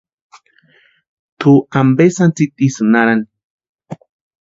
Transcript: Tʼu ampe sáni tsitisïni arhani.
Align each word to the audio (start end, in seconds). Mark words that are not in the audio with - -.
Tʼu 1.39 1.51
ampe 1.79 2.03
sáni 2.15 2.33
tsitisïni 2.35 2.97
arhani. 3.01 3.25